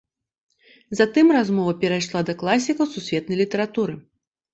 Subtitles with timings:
[0.99, 3.93] Затым размова перайшла да класікаў сусветнай літаратуры.